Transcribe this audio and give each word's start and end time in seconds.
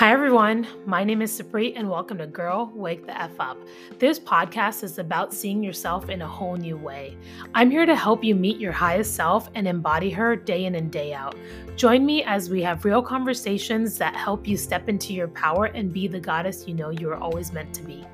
Hi, 0.00 0.12
everyone. 0.12 0.66
My 0.86 1.04
name 1.04 1.20
is 1.20 1.38
Supreet, 1.38 1.74
and 1.76 1.90
welcome 1.90 2.16
to 2.16 2.26
Girl 2.26 2.72
Wake 2.74 3.04
the 3.04 3.20
F 3.20 3.38
Up. 3.38 3.58
This 3.98 4.18
podcast 4.18 4.82
is 4.82 4.98
about 4.98 5.34
seeing 5.34 5.62
yourself 5.62 6.08
in 6.08 6.22
a 6.22 6.26
whole 6.26 6.56
new 6.56 6.78
way. 6.78 7.18
I'm 7.52 7.70
here 7.70 7.84
to 7.84 7.94
help 7.94 8.24
you 8.24 8.34
meet 8.34 8.56
your 8.56 8.72
highest 8.72 9.14
self 9.14 9.50
and 9.54 9.68
embody 9.68 10.08
her 10.08 10.36
day 10.36 10.64
in 10.64 10.76
and 10.76 10.90
day 10.90 11.12
out. 11.12 11.36
Join 11.76 12.06
me 12.06 12.24
as 12.24 12.48
we 12.48 12.62
have 12.62 12.86
real 12.86 13.02
conversations 13.02 13.98
that 13.98 14.16
help 14.16 14.48
you 14.48 14.56
step 14.56 14.88
into 14.88 15.12
your 15.12 15.28
power 15.28 15.66
and 15.66 15.92
be 15.92 16.08
the 16.08 16.18
goddess 16.18 16.66
you 16.66 16.72
know 16.72 16.88
you 16.88 17.10
are 17.10 17.18
always 17.18 17.52
meant 17.52 17.74
to 17.74 17.82
be. 17.82 18.06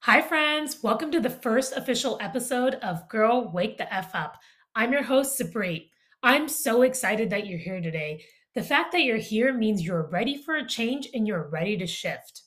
Hi, 0.00 0.20
friends. 0.20 0.82
Welcome 0.82 1.12
to 1.12 1.20
the 1.20 1.30
first 1.30 1.76
official 1.76 2.18
episode 2.20 2.74
of 2.76 3.08
Girl 3.08 3.48
Wake 3.52 3.78
the 3.78 3.94
F 3.94 4.12
Up. 4.12 4.38
I'm 4.78 4.92
your 4.92 5.02
host, 5.02 5.36
Supreet. 5.36 5.88
I'm 6.22 6.46
so 6.46 6.82
excited 6.82 7.30
that 7.30 7.48
you're 7.48 7.58
here 7.58 7.80
today. 7.80 8.22
The 8.54 8.62
fact 8.62 8.92
that 8.92 9.02
you're 9.02 9.16
here 9.16 9.52
means 9.52 9.82
you're 9.82 10.08
ready 10.08 10.40
for 10.40 10.54
a 10.54 10.68
change 10.68 11.08
and 11.12 11.26
you're 11.26 11.48
ready 11.48 11.76
to 11.78 11.86
shift. 11.88 12.42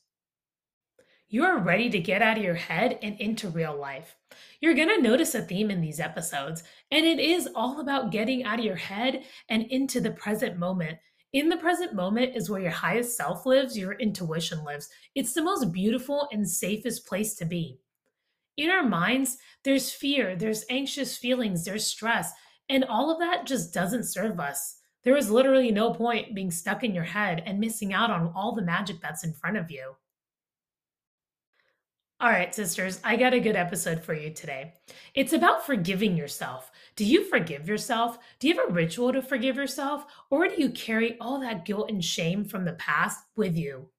You 1.27 1.43
are 1.43 1.59
ready 1.59 1.89
to 1.89 1.99
get 1.99 2.21
out 2.21 2.37
of 2.37 2.43
your 2.43 2.55
head 2.55 2.97
and 3.03 3.19
into 3.19 3.49
real 3.49 3.77
life. 3.77 4.15
You're 4.61 4.75
going 4.75 4.87
to 4.87 5.01
notice 5.01 5.35
a 5.35 5.41
theme 5.41 5.69
in 5.69 5.81
these 5.81 5.99
episodes, 5.99 6.63
and 6.89 7.05
it 7.05 7.19
is 7.19 7.49
all 7.53 7.81
about 7.81 8.13
getting 8.13 8.45
out 8.45 8.59
of 8.59 8.65
your 8.65 8.77
head 8.77 9.25
and 9.49 9.63
into 9.63 9.99
the 9.99 10.11
present 10.11 10.57
moment. 10.57 10.99
In 11.33 11.49
the 11.49 11.57
present 11.57 11.93
moment 11.93 12.37
is 12.37 12.49
where 12.49 12.61
your 12.61 12.71
highest 12.71 13.17
self 13.17 13.45
lives, 13.45 13.77
your 13.77 13.95
intuition 13.95 14.63
lives. 14.63 14.87
It's 15.15 15.33
the 15.33 15.43
most 15.43 15.73
beautiful 15.73 16.29
and 16.31 16.49
safest 16.49 17.05
place 17.05 17.35
to 17.35 17.45
be. 17.45 17.81
In 18.57 18.69
our 18.69 18.83
minds, 18.83 19.37
there's 19.63 19.91
fear, 19.91 20.35
there's 20.35 20.65
anxious 20.69 21.17
feelings, 21.17 21.65
there's 21.65 21.87
stress, 21.87 22.31
and 22.69 22.83
all 22.85 23.11
of 23.11 23.19
that 23.19 23.45
just 23.45 23.73
doesn't 23.73 24.05
serve 24.05 24.39
us. 24.39 24.77
There 25.03 25.17
is 25.17 25.31
literally 25.31 25.71
no 25.71 25.93
point 25.93 26.35
being 26.35 26.51
stuck 26.51 26.83
in 26.83 26.93
your 26.93 27.03
head 27.03 27.41
and 27.45 27.59
missing 27.59 27.93
out 27.93 28.11
on 28.11 28.31
all 28.35 28.53
the 28.53 28.61
magic 28.61 29.01
that's 29.01 29.23
in 29.23 29.33
front 29.33 29.57
of 29.57 29.71
you. 29.71 29.95
All 32.19 32.29
right, 32.29 32.53
sisters, 32.53 32.99
I 33.03 33.15
got 33.15 33.33
a 33.33 33.39
good 33.39 33.55
episode 33.55 34.03
for 34.03 34.13
you 34.13 34.29
today. 34.29 34.73
It's 35.15 35.33
about 35.33 35.65
forgiving 35.65 36.15
yourself. 36.15 36.69
Do 36.95 37.03
you 37.03 37.23
forgive 37.23 37.67
yourself? 37.67 38.19
Do 38.39 38.47
you 38.47 38.55
have 38.59 38.69
a 38.69 38.71
ritual 38.71 39.11
to 39.11 39.23
forgive 39.23 39.55
yourself? 39.55 40.05
Or 40.29 40.47
do 40.47 40.53
you 40.55 40.69
carry 40.69 41.17
all 41.19 41.39
that 41.39 41.65
guilt 41.65 41.89
and 41.89 42.05
shame 42.05 42.45
from 42.45 42.63
the 42.63 42.73
past 42.73 43.17
with 43.35 43.57
you? 43.57 43.89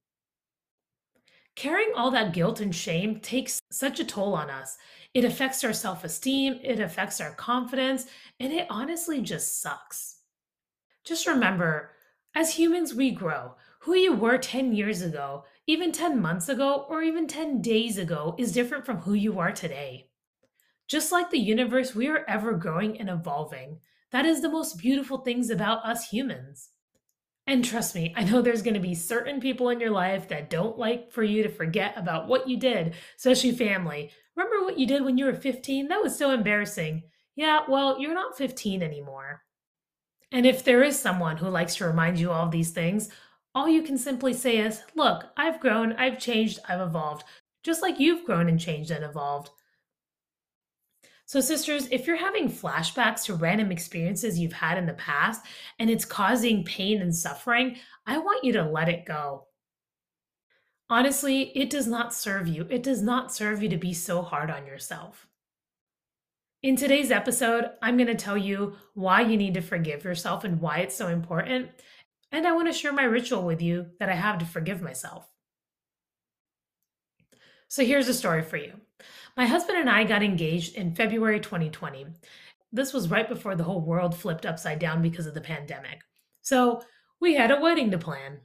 Carrying 1.55 1.93
all 1.95 2.11
that 2.11 2.33
guilt 2.33 2.61
and 2.61 2.75
shame 2.75 3.21
takes 3.21 3.61
such 3.71 4.01
a 4.01 4.05
toll 4.05 4.35
on 4.35 4.49
us. 4.49 4.79
It 5.15 5.25
affects 5.25 5.63
our 5.63 5.75
self 5.75 6.05
esteem, 6.05 6.59
it 6.63 6.81
affects 6.81 7.21
our 7.21 7.35
confidence, 7.35 8.07
and 8.41 8.53
it 8.53 8.67
honestly 8.71 9.21
just 9.21 9.61
sucks. 9.61 10.21
Just 11.05 11.27
remember, 11.27 11.91
as 12.35 12.55
humans, 12.55 12.95
we 12.95 13.11
grow. 13.11 13.55
Who 13.81 13.95
you 13.95 14.15
were 14.15 14.39
10 14.39 14.73
years 14.73 15.03
ago, 15.03 15.45
even 15.67 15.93
10 15.93 16.23
months 16.23 16.49
ago, 16.49 16.87
or 16.89 17.03
even 17.03 17.27
10 17.27 17.61
days 17.61 17.99
ago 17.99 18.35
is 18.39 18.53
different 18.53 18.87
from 18.87 18.99
who 18.99 19.13
you 19.13 19.39
are 19.39 19.53
today. 19.53 20.09
Just 20.89 21.13
like 21.13 21.31
the 21.31 21.39
universe, 21.39 21.95
we 21.95 22.09
are 22.09 22.25
ever 22.29 22.53
growing 22.53 22.99
and 22.99 23.11
evolving. 23.11 23.81
That 24.11 24.25
is 24.25 24.41
the 24.41 24.49
most 24.49 24.79
beautiful 24.79 25.19
things 25.19 25.51
about 25.51 25.85
us 25.85 26.09
humans. 26.09 26.71
And 27.47 27.65
trust 27.65 27.95
me, 27.95 28.15
I 28.17 28.25
know 28.25 28.41
there's 28.41 28.63
going 28.63 28.75
to 28.75 28.81
be 28.81 28.95
certain 28.95 29.41
people 29.41 29.69
in 29.69 29.81
your 29.81 29.91
life 29.91 30.29
that 30.29 30.51
don't 30.51 30.79
like 30.79 31.11
for 31.11 31.25
you 31.25 31.43
to 31.43 31.49
forget 31.49 31.95
about 31.97 32.29
what 32.29 32.49
you 32.49 32.57
did, 32.57 32.95
especially 33.17 33.53
family. 33.53 34.11
Remember 34.37 34.65
what 34.65 34.79
you 34.79 34.87
did 34.87 35.05
when 35.05 35.19
you 35.19 35.25
were 35.25 35.35
15? 35.35 35.89
That 35.89 36.03
was 36.03 36.17
so 36.17 36.31
embarrassing. 36.31 37.03
Yeah, 37.35 37.61
well, 37.69 37.99
you're 38.01 38.15
not 38.15 38.39
15 38.39 38.83
anymore. 38.83 39.43
And 40.31 40.47
if 40.47 40.65
there 40.65 40.83
is 40.83 40.99
someone 40.99 41.37
who 41.37 41.49
likes 41.49 41.77
to 41.77 41.87
remind 41.87 42.19
you 42.19 42.31
all 42.31 42.49
these 42.49 42.71
things, 42.71 43.11
all 43.55 43.69
you 43.69 43.83
can 43.83 43.99
simply 43.99 44.33
say 44.33 44.59
is, 44.59 44.83
Look, 44.95 45.25
I've 45.37 45.61
grown, 45.61 45.93
I've 45.95 46.19
changed, 46.19 46.61
I've 46.69 46.81
evolved, 46.81 47.25
just 47.63 47.83
like 47.83 48.01
you've 48.01 48.25
grown 48.25 48.49
and 48.49 48.59
changed 48.59 48.91
and 48.91 49.05
evolved. 49.05 49.51
So, 51.33 51.41
sisters, 51.41 51.89
if 51.91 52.07
you're 52.07 52.17
having 52.17 52.51
flashbacks 52.51 53.25
to 53.25 53.35
random 53.35 53.73
experiences 53.73 54.39
you've 54.39 54.53
had 54.53 54.77
in 54.77 54.85
the 54.85 54.93
past 54.93 55.41
and 55.79 55.89
it's 55.89 56.05
causing 56.05 56.63
pain 56.63 57.01
and 57.01 57.17
suffering, 57.17 57.77
I 58.07 58.19
want 58.19 58.45
you 58.45 58.53
to 58.53 58.63
let 58.63 58.91
it 58.91 59.07
go. 59.07 59.47
Honestly, 60.91 61.45
it 61.57 61.71
does 61.71 61.87
not 61.87 62.13
serve 62.13 62.49
you. 62.49 62.67
It 62.69 62.83
does 62.83 63.01
not 63.01 63.35
serve 63.35 63.63
you 63.63 63.71
to 63.71 63.79
be 63.79 63.95
so 63.95 64.21
hard 64.21 64.51
on 64.51 64.67
yourself. 64.67 65.27
In 66.63 66.77
today's 66.77 67.11
episode, 67.11 67.71
I'm 67.81 67.97
going 67.97 68.09
to 68.09 68.15
tell 68.15 68.37
you 68.37 68.77
why 68.93 69.23
you 69.23 69.39
need 69.39 69.55
to 69.55 69.63
forgive 69.63 70.05
yourself 70.05 70.45
and 70.45 70.61
why 70.61 70.81
it's 70.81 70.95
so 70.95 71.09
important. 71.09 71.71
And 72.31 72.47
I 72.47 72.53
want 72.53 72.71
to 72.71 72.79
share 72.79 72.93
my 72.93 73.05
ritual 73.05 73.45
with 73.45 73.63
you 73.63 73.87
that 74.01 74.11
I 74.11 74.17
have 74.17 74.37
to 74.41 74.45
forgive 74.45 74.83
myself. 74.83 75.32
So 77.73 77.83
here's 77.83 78.09
a 78.09 78.13
story 78.13 78.43
for 78.43 78.59
you. 78.59 78.75
My 79.35 79.47
husband 79.47 79.79
and 79.79 79.89
I 79.89 80.05
got 80.05 80.23
engaged 80.23 80.77
in 80.77 80.95
February 80.95 81.41
2020. 81.41 82.05
This 82.71 82.93
was 82.93 83.09
right 83.09 83.27
before 83.27 83.57
the 83.57 83.65
whole 83.65 83.81
world 83.81 84.15
flipped 84.15 84.45
upside 84.45 84.79
down 84.79 85.01
because 85.01 85.27
of 85.27 85.33
the 85.33 85.41
pandemic. 85.41 86.03
So 86.43 86.83
we 87.19 87.33
had 87.35 87.51
a 87.51 87.63
wedding 87.63 87.91
to 87.93 87.97
plan. 87.97 88.41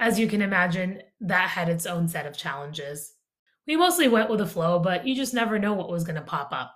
As 0.00 0.18
you 0.18 0.26
can 0.26 0.42
imagine, 0.42 1.00
that 1.20 1.50
had 1.50 1.68
its 1.68 1.86
own 1.86 2.08
set 2.08 2.26
of 2.26 2.36
challenges. 2.36 3.14
We 3.68 3.76
mostly 3.76 4.08
went 4.08 4.28
with 4.28 4.40
the 4.40 4.46
flow, 4.46 4.80
but 4.80 5.06
you 5.06 5.14
just 5.14 5.32
never 5.32 5.56
know 5.60 5.74
what 5.74 5.88
was 5.88 6.02
going 6.02 6.16
to 6.16 6.20
pop 6.20 6.48
up. 6.50 6.74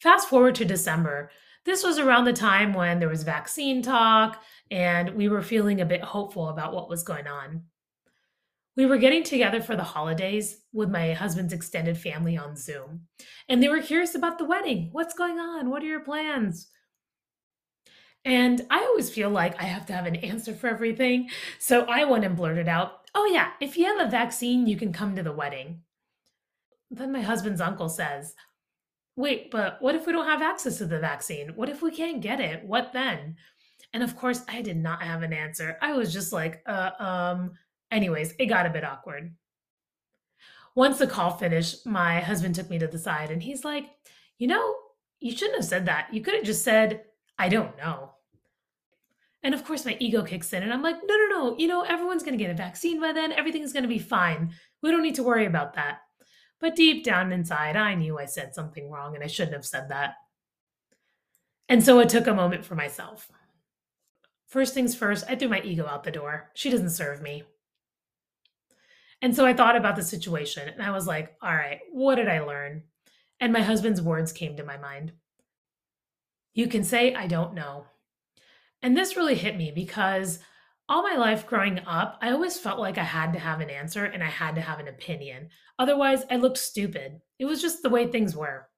Fast 0.00 0.28
forward 0.28 0.56
to 0.56 0.64
December. 0.64 1.30
This 1.64 1.84
was 1.84 2.00
around 2.00 2.24
the 2.24 2.32
time 2.32 2.74
when 2.74 2.98
there 2.98 3.08
was 3.08 3.22
vaccine 3.22 3.82
talk, 3.82 4.42
and 4.68 5.10
we 5.10 5.28
were 5.28 5.42
feeling 5.42 5.80
a 5.80 5.86
bit 5.86 6.02
hopeful 6.02 6.48
about 6.48 6.74
what 6.74 6.88
was 6.88 7.04
going 7.04 7.28
on. 7.28 7.66
We 8.76 8.86
were 8.86 8.98
getting 8.98 9.22
together 9.22 9.62
for 9.62 9.76
the 9.76 9.84
holidays 9.84 10.58
with 10.72 10.90
my 10.90 11.12
husband's 11.12 11.52
extended 11.52 11.96
family 11.96 12.36
on 12.36 12.56
Zoom, 12.56 13.02
and 13.48 13.62
they 13.62 13.68
were 13.68 13.80
curious 13.80 14.14
about 14.14 14.38
the 14.38 14.44
wedding. 14.44 14.88
What's 14.92 15.14
going 15.14 15.38
on? 15.38 15.70
What 15.70 15.82
are 15.82 15.86
your 15.86 16.00
plans? 16.00 16.68
And 18.24 18.66
I 18.70 18.78
always 18.80 19.10
feel 19.10 19.30
like 19.30 19.60
I 19.60 19.64
have 19.64 19.86
to 19.86 19.92
have 19.92 20.06
an 20.06 20.16
answer 20.16 20.54
for 20.54 20.68
everything. 20.68 21.28
So 21.58 21.84
I 21.84 22.04
went 22.04 22.24
and 22.24 22.36
blurted 22.36 22.68
out, 22.68 23.02
Oh, 23.14 23.26
yeah, 23.26 23.50
if 23.60 23.76
you 23.76 23.84
have 23.84 24.04
a 24.04 24.10
vaccine, 24.10 24.66
you 24.66 24.76
can 24.76 24.92
come 24.92 25.14
to 25.14 25.22
the 25.22 25.32
wedding. 25.32 25.82
Then 26.90 27.12
my 27.12 27.20
husband's 27.20 27.60
uncle 27.60 27.88
says, 27.88 28.34
Wait, 29.16 29.50
but 29.50 29.80
what 29.80 29.94
if 29.94 30.06
we 30.06 30.12
don't 30.12 30.26
have 30.26 30.42
access 30.42 30.78
to 30.78 30.86
the 30.86 30.98
vaccine? 30.98 31.50
What 31.50 31.68
if 31.68 31.82
we 31.82 31.92
can't 31.92 32.20
get 32.20 32.40
it? 32.40 32.64
What 32.64 32.92
then? 32.92 33.36
And 33.92 34.02
of 34.02 34.16
course, 34.16 34.42
I 34.48 34.62
did 34.62 34.76
not 34.76 35.02
have 35.02 35.22
an 35.22 35.32
answer. 35.32 35.78
I 35.80 35.92
was 35.92 36.12
just 36.12 36.32
like, 36.32 36.62
uh, 36.66 36.90
um, 36.98 37.52
Anyways, 37.94 38.34
it 38.40 38.46
got 38.46 38.66
a 38.66 38.70
bit 38.70 38.82
awkward. 38.82 39.36
Once 40.74 40.98
the 40.98 41.06
call 41.06 41.30
finished, 41.30 41.86
my 41.86 42.18
husband 42.18 42.52
took 42.52 42.68
me 42.68 42.76
to 42.76 42.88
the 42.88 42.98
side 42.98 43.30
and 43.30 43.40
he's 43.40 43.64
like, 43.64 43.86
You 44.36 44.48
know, 44.48 44.74
you 45.20 45.30
shouldn't 45.30 45.58
have 45.58 45.64
said 45.64 45.86
that. 45.86 46.12
You 46.12 46.20
could 46.20 46.34
have 46.34 46.42
just 46.42 46.64
said, 46.64 47.04
I 47.38 47.48
don't 47.48 47.78
know. 47.78 48.10
And 49.44 49.54
of 49.54 49.64
course, 49.64 49.84
my 49.84 49.96
ego 50.00 50.24
kicks 50.24 50.52
in 50.52 50.64
and 50.64 50.72
I'm 50.72 50.82
like, 50.82 50.96
No, 51.06 51.14
no, 51.14 51.28
no. 51.28 51.56
You 51.56 51.68
know, 51.68 51.82
everyone's 51.82 52.24
going 52.24 52.36
to 52.36 52.44
get 52.44 52.50
a 52.50 52.54
vaccine 52.54 53.00
by 53.00 53.12
then. 53.12 53.30
Everything's 53.30 53.72
going 53.72 53.84
to 53.84 53.88
be 53.88 54.00
fine. 54.00 54.52
We 54.82 54.90
don't 54.90 55.02
need 55.02 55.14
to 55.14 55.22
worry 55.22 55.46
about 55.46 55.74
that. 55.74 55.98
But 56.60 56.74
deep 56.74 57.04
down 57.04 57.30
inside, 57.30 57.76
I 57.76 57.94
knew 57.94 58.18
I 58.18 58.24
said 58.24 58.56
something 58.56 58.90
wrong 58.90 59.14
and 59.14 59.22
I 59.22 59.28
shouldn't 59.28 59.54
have 59.54 59.64
said 59.64 59.90
that. 59.90 60.14
And 61.68 61.84
so 61.84 62.00
it 62.00 62.08
took 62.08 62.26
a 62.26 62.34
moment 62.34 62.64
for 62.64 62.74
myself. 62.74 63.30
First 64.48 64.74
things 64.74 64.96
first, 64.96 65.24
I 65.28 65.36
threw 65.36 65.48
my 65.48 65.60
ego 65.62 65.86
out 65.86 66.02
the 66.02 66.10
door. 66.10 66.50
She 66.54 66.70
doesn't 66.70 66.90
serve 66.90 67.22
me. 67.22 67.44
And 69.22 69.34
so 69.34 69.46
I 69.46 69.54
thought 69.54 69.76
about 69.76 69.96
the 69.96 70.02
situation 70.02 70.68
and 70.68 70.82
I 70.82 70.90
was 70.90 71.06
like, 71.06 71.34
all 71.42 71.54
right, 71.54 71.80
what 71.92 72.16
did 72.16 72.28
I 72.28 72.40
learn? 72.40 72.82
And 73.40 73.52
my 73.52 73.62
husband's 73.62 74.02
words 74.02 74.32
came 74.32 74.56
to 74.56 74.64
my 74.64 74.76
mind. 74.76 75.12
You 76.52 76.68
can 76.68 76.84
say, 76.84 77.14
I 77.14 77.26
don't 77.26 77.54
know. 77.54 77.86
And 78.82 78.96
this 78.96 79.16
really 79.16 79.34
hit 79.34 79.56
me 79.56 79.72
because 79.74 80.38
all 80.88 81.02
my 81.02 81.16
life 81.16 81.46
growing 81.46 81.80
up, 81.86 82.18
I 82.20 82.30
always 82.30 82.58
felt 82.58 82.78
like 82.78 82.98
I 82.98 83.04
had 83.04 83.32
to 83.32 83.38
have 83.38 83.60
an 83.60 83.70
answer 83.70 84.04
and 84.04 84.22
I 84.22 84.28
had 84.28 84.54
to 84.56 84.60
have 84.60 84.78
an 84.78 84.88
opinion. 84.88 85.48
Otherwise, 85.78 86.24
I 86.30 86.36
looked 86.36 86.58
stupid. 86.58 87.20
It 87.38 87.46
was 87.46 87.62
just 87.62 87.82
the 87.82 87.88
way 87.88 88.06
things 88.06 88.36
were. 88.36 88.68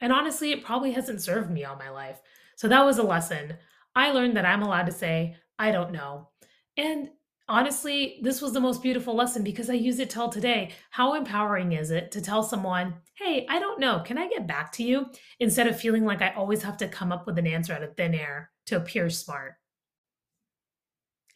And 0.00 0.12
honestly, 0.12 0.50
it 0.50 0.64
probably 0.64 0.92
hasn't 0.92 1.22
served 1.22 1.50
me 1.50 1.64
all 1.64 1.76
my 1.76 1.90
life. 1.90 2.20
So 2.56 2.68
that 2.68 2.84
was 2.84 2.98
a 2.98 3.02
lesson. 3.02 3.56
I 3.94 4.10
learned 4.10 4.36
that 4.36 4.44
I'm 4.44 4.62
allowed 4.62 4.86
to 4.86 4.92
say, 4.92 5.36
I 5.58 5.70
don't 5.70 5.92
know. 5.92 6.28
And 6.76 7.10
honestly, 7.48 8.18
this 8.22 8.40
was 8.40 8.52
the 8.52 8.60
most 8.60 8.82
beautiful 8.82 9.14
lesson 9.14 9.42
because 9.42 9.70
I 9.70 9.74
use 9.74 9.98
it 9.98 10.10
till 10.10 10.28
today. 10.28 10.72
How 10.90 11.14
empowering 11.14 11.72
is 11.72 11.90
it 11.90 12.10
to 12.12 12.20
tell 12.20 12.42
someone, 12.42 12.94
hey, 13.14 13.46
I 13.48 13.58
don't 13.58 13.80
know, 13.80 14.00
can 14.00 14.18
I 14.18 14.28
get 14.28 14.46
back 14.46 14.72
to 14.72 14.82
you? 14.82 15.06
Instead 15.40 15.66
of 15.66 15.80
feeling 15.80 16.04
like 16.04 16.22
I 16.22 16.30
always 16.30 16.62
have 16.62 16.76
to 16.78 16.88
come 16.88 17.12
up 17.12 17.26
with 17.26 17.38
an 17.38 17.46
answer 17.46 17.72
out 17.72 17.82
of 17.82 17.96
thin 17.96 18.14
air 18.14 18.50
to 18.66 18.76
appear 18.76 19.10
smart. 19.10 19.54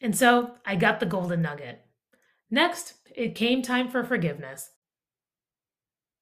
And 0.01 0.15
so 0.15 0.51
I 0.65 0.75
got 0.75 0.99
the 0.99 1.05
golden 1.05 1.41
nugget. 1.41 1.81
Next, 2.49 2.95
it 3.15 3.35
came 3.35 3.61
time 3.61 3.89
for 3.89 4.03
forgiveness. 4.03 4.69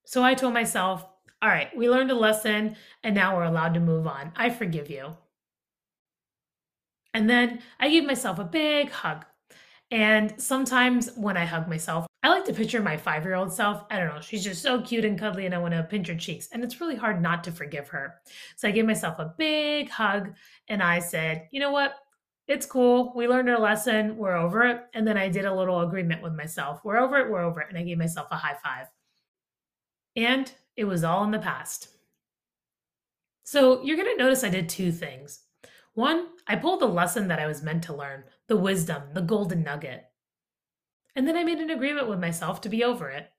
So 0.06 0.24
I 0.24 0.34
told 0.34 0.54
myself, 0.54 1.06
All 1.42 1.50
right, 1.50 1.76
we 1.76 1.90
learned 1.90 2.12
a 2.12 2.16
lesson 2.16 2.76
and 3.04 3.16
now 3.16 3.36
we're 3.36 3.44
allowed 3.44 3.74
to 3.76 3.80
move 3.80 4.06
on. 4.06 4.34
I 4.36 4.50
forgive 4.50 4.90
you. 4.90 5.16
And 7.14 7.30
then 7.30 7.62
I 7.80 7.90
gave 7.90 8.06
myself 8.06 8.38
a 8.38 8.44
big 8.44 8.92
hug. 8.92 9.26
And 9.92 10.40
sometimes 10.40 11.10
when 11.16 11.36
I 11.36 11.46
hug 11.46 11.68
myself, 11.68 12.06
I 12.22 12.30
like 12.30 12.46
to 12.46 12.54
picture 12.54 12.82
my 12.82 12.96
five 12.96 13.24
year 13.24 13.36
old 13.36 13.52
self. 13.52 13.86
I 13.90 13.98
don't 13.98 14.14
know, 14.14 14.22
she's 14.22 14.44
just 14.44 14.62
so 14.62 14.82
cute 14.82 15.06
and 15.06 15.18
cuddly, 15.18 15.46
and 15.46 15.56
I 15.56 15.58
want 15.58 15.74
to 15.74 15.84
pinch 15.84 16.08
her 16.10 16.16
cheeks. 16.16 16.50
And 16.52 16.64
it's 16.64 16.80
really 16.80 16.96
hard 16.96 17.22
not 17.22 17.44
to 17.46 17.52
forgive 17.52 17.88
her. 17.90 18.16
So 18.56 18.68
I 18.68 18.72
gave 18.72 18.86
myself 18.86 19.18
a 19.20 19.34
big 19.38 19.90
hug 19.90 20.34
and 20.68 20.84
I 20.84 21.00
said, 21.00 21.48
you 21.52 21.60
know 21.60 21.72
what? 21.72 21.96
It's 22.48 22.66
cool. 22.66 23.14
We 23.16 23.28
learned 23.28 23.50
our 23.50 23.60
lesson. 23.60 24.18
We're 24.18 24.36
over 24.36 24.64
it. 24.64 24.82
And 24.94 25.08
then 25.08 25.18
I 25.18 25.30
did 25.30 25.46
a 25.46 25.54
little 25.54 25.82
agreement 25.82 26.24
with 26.24 26.34
myself. 26.34 26.82
We're 26.84 26.98
over 26.98 27.18
it. 27.18 27.30
We're 27.30 27.44
over 27.44 27.62
it. 27.62 27.70
And 27.70 27.78
I 27.78 27.84
gave 27.84 27.98
myself 27.98 28.28
a 28.32 28.38
high 28.38 28.58
five. 28.64 28.88
And 30.16 30.52
it 30.76 30.86
was 30.86 31.04
all 31.04 31.24
in 31.24 31.32
the 31.32 31.40
past. 31.40 31.90
So 33.44 33.84
you're 33.84 33.98
going 33.98 34.16
to 34.16 34.24
notice 34.24 34.44
I 34.44 34.50
did 34.50 34.68
two 34.68 34.92
things. 34.92 35.42
One, 35.94 36.28
I 36.48 36.56
pulled 36.56 36.82
the 36.82 36.88
lesson 36.88 37.28
that 37.28 37.40
I 37.40 37.48
was 37.48 37.62
meant 37.62 37.84
to 37.84 37.96
learn, 37.96 38.24
the 38.50 38.58
wisdom, 38.58 39.04
the 39.14 39.22
golden 39.22 39.64
nugget. 39.64 40.04
And 41.16 41.28
then 41.28 41.38
I 41.38 41.44
made 41.44 41.60
an 41.60 41.70
agreement 41.70 42.10
with 42.10 42.20
myself 42.20 42.62
to 42.62 42.70
be 42.70 42.84
over 42.84 43.10
it. 43.10 43.30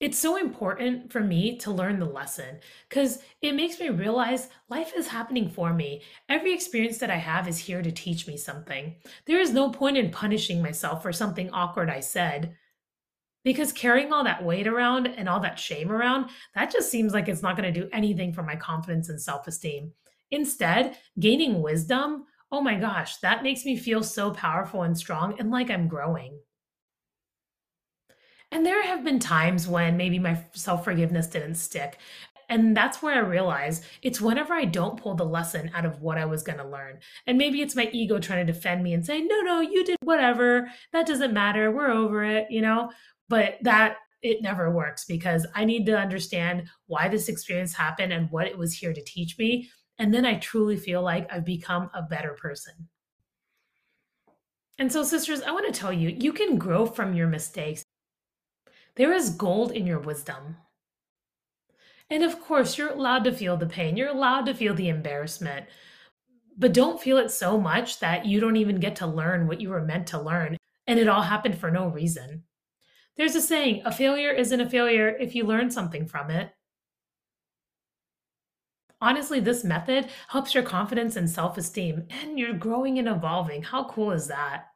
It's 0.00 0.18
so 0.18 0.38
important 0.38 1.12
for 1.12 1.20
me 1.20 1.58
to 1.58 1.70
learn 1.70 1.98
the 1.98 2.06
lesson 2.06 2.60
because 2.88 3.18
it 3.42 3.54
makes 3.54 3.78
me 3.78 3.90
realize 3.90 4.48
life 4.70 4.92
is 4.96 5.06
happening 5.06 5.50
for 5.50 5.74
me. 5.74 6.02
Every 6.26 6.54
experience 6.54 6.96
that 6.98 7.10
I 7.10 7.16
have 7.16 7.46
is 7.46 7.58
here 7.58 7.82
to 7.82 7.92
teach 7.92 8.26
me 8.26 8.38
something. 8.38 8.94
There 9.26 9.40
is 9.40 9.52
no 9.52 9.68
point 9.68 9.98
in 9.98 10.10
punishing 10.10 10.62
myself 10.62 11.02
for 11.02 11.12
something 11.12 11.50
awkward 11.50 11.90
I 11.90 12.00
said 12.00 12.56
because 13.44 13.72
carrying 13.72 14.10
all 14.10 14.24
that 14.24 14.42
weight 14.42 14.66
around 14.66 15.06
and 15.06 15.28
all 15.28 15.40
that 15.40 15.58
shame 15.58 15.92
around, 15.92 16.30
that 16.54 16.72
just 16.72 16.90
seems 16.90 17.12
like 17.12 17.28
it's 17.28 17.42
not 17.42 17.56
going 17.56 17.72
to 17.72 17.80
do 17.80 17.88
anything 17.92 18.32
for 18.32 18.42
my 18.42 18.56
confidence 18.56 19.10
and 19.10 19.20
self 19.20 19.46
esteem. 19.46 19.92
Instead, 20.30 20.96
gaining 21.18 21.60
wisdom, 21.60 22.24
oh 22.52 22.60
my 22.60 22.74
gosh, 22.74 23.16
that 23.18 23.42
makes 23.42 23.64
me 23.64 23.76
feel 23.76 24.02
so 24.02 24.30
powerful 24.30 24.82
and 24.82 24.96
strong 24.96 25.38
and 25.38 25.50
like 25.50 25.70
I'm 25.70 25.88
growing. 25.88 26.40
And 28.52 28.66
there 28.66 28.82
have 28.82 29.04
been 29.04 29.20
times 29.20 29.68
when 29.68 29.96
maybe 29.96 30.18
my 30.18 30.42
self 30.54 30.84
forgiveness 30.84 31.28
didn't 31.28 31.54
stick. 31.54 31.98
And 32.48 32.76
that's 32.76 33.00
where 33.00 33.14
I 33.14 33.26
realize 33.28 33.82
it's 34.02 34.20
whenever 34.20 34.52
I 34.52 34.64
don't 34.64 35.00
pull 35.00 35.14
the 35.14 35.24
lesson 35.24 35.70
out 35.72 35.86
of 35.86 36.02
what 36.02 36.18
I 36.18 36.24
was 36.24 36.42
going 36.42 36.58
to 36.58 36.66
learn. 36.66 36.98
And 37.28 37.38
maybe 37.38 37.62
it's 37.62 37.76
my 37.76 37.88
ego 37.92 38.18
trying 38.18 38.44
to 38.44 38.52
defend 38.52 38.82
me 38.82 38.92
and 38.92 39.06
say, 39.06 39.20
no, 39.20 39.40
no, 39.42 39.60
you 39.60 39.84
did 39.84 39.98
whatever. 40.02 40.68
That 40.92 41.06
doesn't 41.06 41.32
matter. 41.32 41.70
We're 41.70 41.92
over 41.92 42.24
it, 42.24 42.48
you 42.50 42.60
know? 42.60 42.90
But 43.28 43.58
that 43.62 43.98
it 44.20 44.42
never 44.42 44.68
works 44.68 45.04
because 45.04 45.46
I 45.54 45.64
need 45.64 45.86
to 45.86 45.96
understand 45.96 46.64
why 46.88 47.08
this 47.08 47.28
experience 47.28 47.72
happened 47.72 48.12
and 48.12 48.28
what 48.32 48.48
it 48.48 48.58
was 48.58 48.74
here 48.74 48.92
to 48.92 49.04
teach 49.04 49.38
me. 49.38 49.70
And 50.00 50.14
then 50.14 50.24
I 50.24 50.36
truly 50.36 50.78
feel 50.78 51.02
like 51.02 51.30
I've 51.30 51.44
become 51.44 51.90
a 51.92 52.00
better 52.00 52.32
person. 52.32 52.88
And 54.78 54.90
so, 54.90 55.02
sisters, 55.02 55.42
I 55.42 55.50
want 55.50 55.72
to 55.72 55.78
tell 55.78 55.92
you, 55.92 56.08
you 56.08 56.32
can 56.32 56.56
grow 56.56 56.86
from 56.86 57.12
your 57.12 57.28
mistakes. 57.28 57.84
There 58.96 59.12
is 59.12 59.28
gold 59.28 59.72
in 59.72 59.86
your 59.86 59.98
wisdom. 59.98 60.56
And 62.08 62.24
of 62.24 62.40
course, 62.40 62.78
you're 62.78 62.88
allowed 62.88 63.24
to 63.24 63.32
feel 63.32 63.58
the 63.58 63.66
pain, 63.66 63.94
you're 63.98 64.08
allowed 64.08 64.46
to 64.46 64.54
feel 64.54 64.74
the 64.74 64.88
embarrassment, 64.88 65.66
but 66.56 66.72
don't 66.72 67.00
feel 67.00 67.18
it 67.18 67.30
so 67.30 67.60
much 67.60 68.00
that 68.00 68.24
you 68.24 68.40
don't 68.40 68.56
even 68.56 68.80
get 68.80 68.96
to 68.96 69.06
learn 69.06 69.46
what 69.46 69.60
you 69.60 69.68
were 69.68 69.84
meant 69.84 70.06
to 70.08 70.20
learn. 70.20 70.56
And 70.86 70.98
it 70.98 71.08
all 71.08 71.22
happened 71.22 71.58
for 71.58 71.70
no 71.70 71.88
reason. 71.88 72.44
There's 73.18 73.34
a 73.34 73.42
saying 73.42 73.82
a 73.84 73.92
failure 73.92 74.30
isn't 74.30 74.60
a 74.62 74.70
failure 74.70 75.10
if 75.10 75.34
you 75.34 75.44
learn 75.44 75.70
something 75.70 76.06
from 76.06 76.30
it. 76.30 76.50
Honestly, 79.00 79.40
this 79.40 79.64
method 79.64 80.08
helps 80.28 80.54
your 80.54 80.62
confidence 80.62 81.16
and 81.16 81.28
self 81.28 81.56
esteem, 81.56 82.06
and 82.10 82.38
you're 82.38 82.52
growing 82.52 82.98
and 82.98 83.08
evolving. 83.08 83.62
How 83.62 83.84
cool 83.84 84.10
is 84.12 84.26
that? 84.28 84.66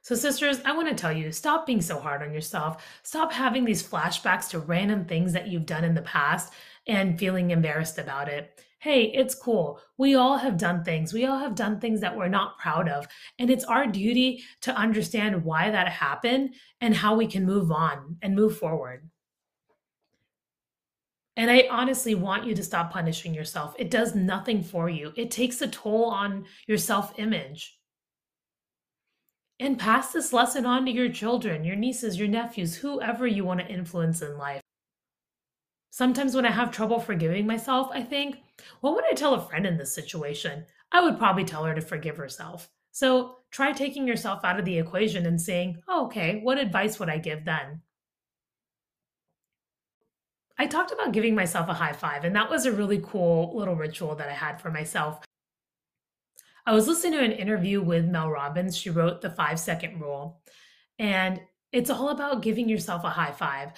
So, 0.00 0.14
sisters, 0.14 0.60
I 0.64 0.72
want 0.76 0.88
to 0.88 0.94
tell 0.94 1.12
you 1.12 1.30
stop 1.32 1.66
being 1.66 1.80
so 1.80 2.00
hard 2.00 2.22
on 2.22 2.32
yourself. 2.32 2.84
Stop 3.02 3.32
having 3.32 3.64
these 3.64 3.86
flashbacks 3.86 4.48
to 4.50 4.58
random 4.58 5.04
things 5.04 5.32
that 5.34 5.48
you've 5.48 5.66
done 5.66 5.84
in 5.84 5.94
the 5.94 6.02
past 6.02 6.52
and 6.86 7.18
feeling 7.18 7.50
embarrassed 7.50 7.98
about 7.98 8.28
it. 8.28 8.60
Hey, 8.80 9.04
it's 9.12 9.34
cool. 9.34 9.80
We 9.98 10.14
all 10.14 10.36
have 10.36 10.56
done 10.56 10.84
things. 10.84 11.12
We 11.12 11.26
all 11.26 11.38
have 11.38 11.54
done 11.54 11.80
things 11.80 12.00
that 12.00 12.16
we're 12.16 12.28
not 12.28 12.58
proud 12.58 12.88
of. 12.88 13.06
And 13.38 13.50
it's 13.50 13.64
our 13.64 13.86
duty 13.86 14.44
to 14.62 14.74
understand 14.74 15.44
why 15.44 15.70
that 15.70 15.88
happened 15.88 16.54
and 16.80 16.94
how 16.94 17.16
we 17.16 17.26
can 17.26 17.44
move 17.44 17.72
on 17.72 18.16
and 18.22 18.36
move 18.36 18.56
forward. 18.56 19.08
And 21.38 21.52
I 21.52 21.68
honestly 21.70 22.16
want 22.16 22.46
you 22.46 22.54
to 22.56 22.64
stop 22.64 22.92
punishing 22.92 23.32
yourself. 23.32 23.76
It 23.78 23.92
does 23.92 24.16
nothing 24.16 24.60
for 24.60 24.90
you, 24.90 25.12
it 25.16 25.30
takes 25.30 25.62
a 25.62 25.68
toll 25.68 26.06
on 26.06 26.44
your 26.66 26.78
self 26.78 27.16
image. 27.16 27.78
And 29.60 29.78
pass 29.78 30.12
this 30.12 30.32
lesson 30.32 30.66
on 30.66 30.84
to 30.84 30.90
your 30.90 31.08
children, 31.08 31.64
your 31.64 31.76
nieces, 31.76 32.18
your 32.18 32.28
nephews, 32.28 32.74
whoever 32.76 33.26
you 33.26 33.44
want 33.44 33.60
to 33.60 33.68
influence 33.68 34.20
in 34.20 34.36
life. 34.36 34.62
Sometimes 35.90 36.34
when 36.34 36.46
I 36.46 36.50
have 36.50 36.70
trouble 36.70 37.00
forgiving 37.00 37.46
myself, 37.46 37.88
I 37.92 38.02
think, 38.02 38.38
what 38.80 38.94
would 38.94 39.04
I 39.08 39.14
tell 39.14 39.34
a 39.34 39.40
friend 39.40 39.64
in 39.64 39.76
this 39.76 39.94
situation? 39.94 40.64
I 40.90 41.02
would 41.02 41.18
probably 41.18 41.44
tell 41.44 41.64
her 41.64 41.74
to 41.74 41.80
forgive 41.80 42.16
herself. 42.16 42.68
So 42.90 43.36
try 43.52 43.72
taking 43.72 44.08
yourself 44.08 44.44
out 44.44 44.58
of 44.58 44.64
the 44.64 44.78
equation 44.78 45.26
and 45.26 45.40
saying, 45.40 45.82
oh, 45.88 46.06
okay, 46.06 46.40
what 46.42 46.58
advice 46.58 46.98
would 46.98 47.08
I 47.08 47.18
give 47.18 47.44
then? 47.44 47.82
I 50.58 50.66
talked 50.66 50.90
about 50.90 51.12
giving 51.12 51.34
myself 51.34 51.68
a 51.68 51.74
high 51.74 51.92
five, 51.92 52.24
and 52.24 52.34
that 52.34 52.50
was 52.50 52.66
a 52.66 52.72
really 52.72 53.00
cool 53.04 53.56
little 53.56 53.76
ritual 53.76 54.16
that 54.16 54.28
I 54.28 54.32
had 54.32 54.60
for 54.60 54.70
myself. 54.70 55.20
I 56.66 56.72
was 56.72 56.88
listening 56.88 57.12
to 57.12 57.24
an 57.24 57.32
interview 57.32 57.80
with 57.80 58.06
Mel 58.06 58.28
Robbins. 58.28 58.76
She 58.76 58.90
wrote 58.90 59.20
the 59.20 59.30
five 59.30 59.60
second 59.60 60.00
rule, 60.00 60.42
and 60.98 61.40
it's 61.72 61.90
all 61.90 62.08
about 62.08 62.42
giving 62.42 62.68
yourself 62.68 63.04
a 63.04 63.10
high 63.10 63.30
five. 63.30 63.72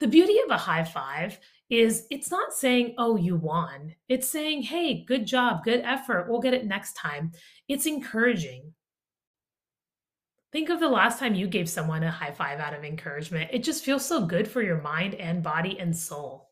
The 0.00 0.06
beauty 0.06 0.38
of 0.44 0.50
a 0.50 0.58
high 0.58 0.84
five 0.84 1.38
is 1.70 2.06
it's 2.10 2.30
not 2.30 2.52
saying, 2.52 2.94
oh, 2.98 3.16
you 3.16 3.36
won. 3.36 3.94
It's 4.08 4.28
saying, 4.28 4.62
hey, 4.62 5.04
good 5.04 5.26
job, 5.26 5.64
good 5.64 5.80
effort. 5.80 6.28
We'll 6.28 6.40
get 6.40 6.54
it 6.54 6.66
next 6.66 6.92
time. 6.94 7.32
It's 7.68 7.86
encouraging. 7.86 8.72
Think 10.50 10.70
of 10.70 10.80
the 10.80 10.88
last 10.88 11.18
time 11.18 11.34
you 11.34 11.46
gave 11.46 11.68
someone 11.68 12.02
a 12.02 12.10
high 12.10 12.32
five 12.32 12.58
out 12.58 12.72
of 12.72 12.84
encouragement. 12.84 13.50
It 13.52 13.62
just 13.62 13.84
feels 13.84 14.04
so 14.04 14.24
good 14.24 14.48
for 14.48 14.62
your 14.62 14.80
mind 14.80 15.14
and 15.14 15.42
body 15.42 15.78
and 15.78 15.94
soul. 15.94 16.48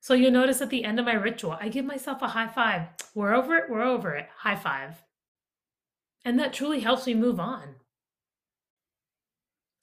So 0.00 0.14
you'll 0.14 0.32
notice 0.32 0.60
at 0.60 0.70
the 0.70 0.84
end 0.84 0.98
of 0.98 1.06
my 1.06 1.12
ritual, 1.12 1.56
I 1.60 1.68
give 1.68 1.84
myself 1.84 2.22
a 2.22 2.28
high 2.28 2.48
five. 2.48 2.88
We're 3.14 3.34
over 3.34 3.56
it, 3.56 3.70
we're 3.70 3.82
over 3.82 4.16
it. 4.16 4.28
High 4.38 4.56
five. 4.56 5.00
And 6.24 6.38
that 6.40 6.52
truly 6.52 6.80
helps 6.80 7.06
me 7.06 7.14
move 7.14 7.38
on. 7.38 7.76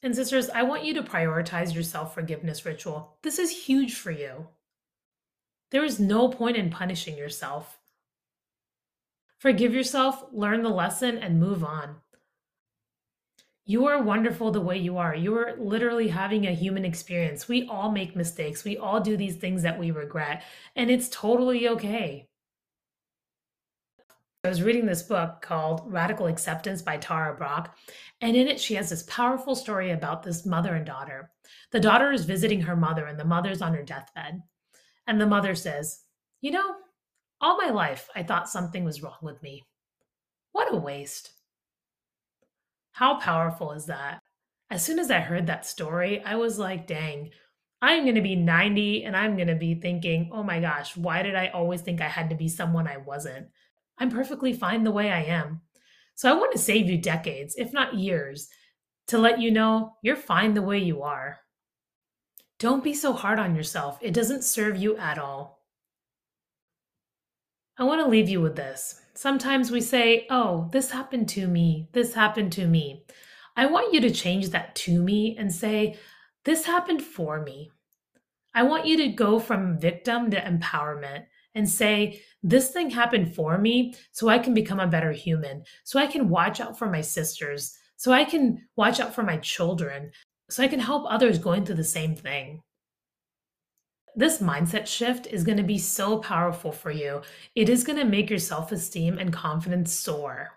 And 0.02 0.16
sisters, 0.16 0.50
I 0.50 0.64
want 0.64 0.84
you 0.84 0.94
to 0.96 1.04
prioritize 1.04 1.74
your 1.74 1.84
self 1.84 2.14
forgiveness 2.14 2.66
ritual. 2.66 3.18
This 3.22 3.40
is 3.40 3.66
huge 3.66 3.96
for 3.96 4.12
you. 4.12 4.48
There 5.72 5.84
is 5.86 6.00
no 6.00 6.28
point 6.30 6.58
in 6.58 6.70
punishing 6.70 7.18
yourself. 7.18 7.80
Forgive 9.38 9.74
yourself, 9.74 10.26
learn 10.34 10.64
the 10.64 10.70
lesson, 10.70 11.18
and 11.18 11.40
move 11.40 11.64
on. 11.64 11.98
You 13.70 13.86
are 13.86 14.02
wonderful 14.02 14.50
the 14.50 14.60
way 14.60 14.80
you 14.80 14.98
are. 14.98 15.14
You 15.14 15.38
are 15.38 15.54
literally 15.60 16.08
having 16.08 16.48
a 16.48 16.56
human 16.56 16.84
experience. 16.84 17.48
We 17.48 17.68
all 17.68 17.92
make 17.92 18.16
mistakes. 18.16 18.64
We 18.64 18.80
all 18.80 19.00
do 19.00 19.16
these 19.16 19.36
things 19.36 19.62
that 19.62 19.78
we 19.78 19.92
regret, 19.92 20.42
and 20.76 20.90
it's 20.90 21.08
totally 21.08 21.70
okay. 21.70 22.28
I 24.44 24.50
was 24.50 24.64
reading 24.64 24.88
this 24.88 25.04
book 25.04 25.44
called 25.44 25.84
Radical 25.86 26.26
Acceptance 26.26 26.82
by 26.82 26.98
Tara 26.98 27.36
Brach, 27.36 27.70
and 28.22 28.36
in 28.36 28.48
it, 28.48 28.60
she 28.60 28.74
has 28.74 28.90
this 28.90 29.04
powerful 29.04 29.54
story 29.54 29.92
about 29.92 30.24
this 30.24 30.48
mother 30.48 30.74
and 30.74 30.84
daughter. 30.84 31.30
The 31.72 31.80
daughter 31.80 32.12
is 32.12 32.26
visiting 32.26 32.62
her 32.62 32.76
mother, 32.76 33.06
and 33.06 33.20
the 33.20 33.24
mother's 33.24 33.62
on 33.62 33.76
her 33.76 33.84
deathbed. 33.84 34.42
And 35.06 35.22
the 35.22 35.28
mother 35.28 35.54
says, 35.54 36.06
You 36.42 36.50
know, 36.54 36.74
all 37.40 37.56
my 37.56 37.70
life 37.70 38.10
I 38.16 38.24
thought 38.24 38.50
something 38.50 38.84
was 38.84 39.04
wrong 39.04 39.20
with 39.22 39.44
me. 39.44 39.62
What 40.54 40.74
a 40.74 40.76
waste. 40.76 41.34
How 43.00 43.18
powerful 43.18 43.72
is 43.72 43.86
that? 43.86 44.20
As 44.70 44.84
soon 44.84 45.00
as 45.00 45.10
I 45.10 45.22
heard 45.22 45.48
that 45.48 45.66
story, 45.66 46.22
I 46.22 46.36
was 46.36 46.60
like, 46.60 46.86
dang, 46.86 47.30
I'm 47.82 48.04
going 48.04 48.16
to 48.16 48.22
be 48.22 48.36
90 48.36 49.06
and 49.06 49.16
I'm 49.16 49.38
going 49.38 49.48
to 49.48 49.56
be 49.56 49.76
thinking, 49.76 50.32
oh 50.34 50.44
my 50.44 50.60
gosh, 50.60 50.98
why 50.98 51.24
did 51.24 51.34
I 51.34 51.48
always 51.48 51.80
think 51.80 52.02
I 52.02 52.10
had 52.10 52.30
to 52.30 52.36
be 52.36 52.50
someone 52.50 52.90
I 52.90 52.98
wasn't? 52.98 53.48
I'm 53.98 54.10
perfectly 54.10 54.52
fine 54.52 54.84
the 54.84 54.92
way 54.92 55.14
I 55.14 55.24
am. 55.24 55.62
So 56.16 56.30
I 56.30 56.36
want 56.36 56.52
to 56.52 56.58
save 56.58 56.90
you 56.90 56.98
decades, 56.98 57.56
if 57.58 57.72
not 57.72 57.94
years, 57.94 58.50
to 59.08 59.18
let 59.18 59.40
you 59.40 59.50
know 59.50 59.94
you're 60.02 60.18
fine 60.18 60.54
the 60.54 60.62
way 60.62 60.80
you 60.80 61.02
are. 61.04 61.38
Don't 62.60 62.84
be 62.84 62.94
so 62.94 63.14
hard 63.14 63.40
on 63.40 63.56
yourself. 63.56 63.98
It 64.02 64.14
doesn't 64.14 64.44
serve 64.44 64.76
you 64.76 64.98
at 64.98 65.18
all. 65.18 65.59
I 67.80 67.84
want 67.86 68.02
to 68.04 68.10
leave 68.10 68.28
you 68.28 68.42
with 68.42 68.58
this. 68.58 69.00
Sometimes 69.14 69.72
we 69.72 69.80
say, 69.80 70.28
Oh, 70.30 70.68
this 70.74 70.92
happened 70.92 71.30
to 71.30 71.48
me. 71.48 71.88
This 71.94 72.14
happened 72.14 72.52
to 72.54 72.68
me. 72.68 73.06
I 73.56 73.68
want 73.68 73.94
you 73.94 74.02
to 74.02 74.12
change 74.12 74.50
that 74.50 74.76
to 74.76 75.02
me 75.02 75.38
and 75.38 75.54
say, 75.54 75.98
This 76.44 76.66
happened 76.66 77.02
for 77.02 77.42
me. 77.42 77.72
I 78.54 78.64
want 78.64 78.86
you 78.86 78.98
to 78.98 79.08
go 79.08 79.40
from 79.40 79.80
victim 79.80 80.30
to 80.32 80.42
empowerment 80.42 81.24
and 81.56 81.70
say, 81.70 82.22
This 82.44 82.70
thing 82.72 82.90
happened 82.90 83.34
for 83.34 83.58
me 83.58 83.94
so 84.12 84.28
I 84.28 84.40
can 84.40 84.54
become 84.54 84.82
a 84.82 84.88
better 84.88 85.14
human, 85.14 85.64
so 85.86 86.00
I 86.02 86.08
can 86.08 86.28
watch 86.28 86.60
out 86.60 86.78
for 86.78 86.90
my 86.90 87.00
sisters, 87.00 87.78
so 87.96 88.12
I 88.12 88.26
can 88.26 88.68
watch 88.76 89.00
out 89.00 89.16
for 89.16 89.24
my 89.24 89.38
children, 89.38 90.12
so 90.50 90.62
I 90.62 90.68
can 90.68 90.82
help 90.82 91.06
others 91.08 91.40
going 91.40 91.64
through 91.64 91.76
the 91.76 91.86
same 91.86 92.14
thing. 92.14 92.62
This 94.16 94.40
mindset 94.40 94.88
shift 94.88 95.28
is 95.28 95.44
going 95.44 95.58
to 95.58 95.64
be 95.64 95.78
so 95.78 96.18
powerful 96.18 96.72
for 96.72 96.92
you. 96.92 97.22
It 97.56 97.70
is 97.70 97.84
going 97.84 98.00
to 98.00 98.06
make 98.06 98.30
your 98.30 98.40
self 98.40 98.72
esteem 98.72 99.18
and 99.18 99.32
confidence 99.32 99.92
soar. 99.94 100.50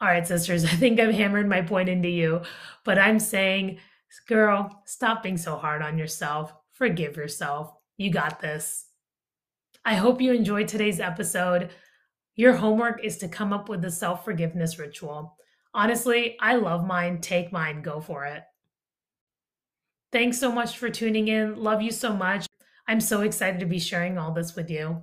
All 0.00 0.08
right, 0.08 0.26
sisters, 0.26 0.64
I 0.66 0.68
think 0.68 1.00
I've 1.00 1.14
hammered 1.14 1.48
my 1.48 1.62
point 1.62 1.88
into 1.88 2.08
you, 2.08 2.42
but 2.84 2.98
I'm 2.98 3.18
saying, 3.18 3.78
girl, 4.28 4.82
stop 4.86 5.22
being 5.22 5.36
so 5.36 5.56
hard 5.56 5.82
on 5.82 5.98
yourself. 5.98 6.52
Forgive 6.72 7.16
yourself. 7.16 7.72
You 7.96 8.10
got 8.10 8.40
this. 8.40 8.86
I 9.84 9.94
hope 9.94 10.20
you 10.20 10.32
enjoyed 10.32 10.68
today's 10.68 11.00
episode. 11.00 11.70
Your 12.36 12.54
homework 12.54 13.04
is 13.04 13.18
to 13.18 13.28
come 13.28 13.52
up 13.52 13.68
with 13.68 13.84
a 13.84 13.90
self 13.90 14.24
forgiveness 14.24 14.78
ritual. 14.78 15.36
Honestly, 15.74 16.36
I 16.40 16.54
love 16.54 16.86
mine. 16.86 17.20
Take 17.20 17.52
mine, 17.52 17.82
go 17.82 18.00
for 18.00 18.24
it. 18.24 18.44
Thanks 20.10 20.38
so 20.38 20.50
much 20.50 20.78
for 20.78 20.88
tuning 20.88 21.28
in. 21.28 21.56
Love 21.56 21.82
you 21.82 21.90
so 21.90 22.14
much. 22.14 22.46
I'm 22.86 23.00
so 23.00 23.20
excited 23.20 23.60
to 23.60 23.66
be 23.66 23.78
sharing 23.78 24.16
all 24.16 24.32
this 24.32 24.56
with 24.56 24.70
you. 24.70 25.02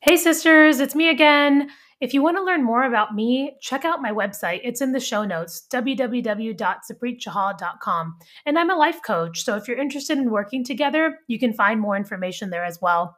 Hey, 0.00 0.16
sisters, 0.16 0.80
it's 0.80 0.96
me 0.96 1.10
again. 1.10 1.70
If 2.00 2.14
you 2.14 2.22
want 2.22 2.36
to 2.36 2.42
learn 2.42 2.64
more 2.64 2.84
about 2.84 3.14
me, 3.14 3.56
check 3.60 3.84
out 3.84 4.00
my 4.00 4.10
website. 4.10 4.60
It's 4.64 4.80
in 4.80 4.92
the 4.92 5.00
show 5.00 5.24
notes, 5.24 5.66
www.supreetchahal.com. 5.70 8.18
And 8.46 8.58
I'm 8.58 8.70
a 8.70 8.76
life 8.76 9.02
coach, 9.02 9.44
so 9.44 9.56
if 9.56 9.68
you're 9.68 9.78
interested 9.78 10.18
in 10.18 10.30
working 10.30 10.64
together, 10.64 11.18
you 11.26 11.38
can 11.38 11.52
find 11.52 11.80
more 11.80 11.96
information 11.96 12.50
there 12.50 12.64
as 12.64 12.80
well. 12.80 13.17